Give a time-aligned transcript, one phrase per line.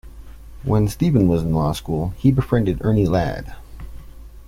[0.63, 3.53] When Stevens was in law school, he befriended Ernie Ladd.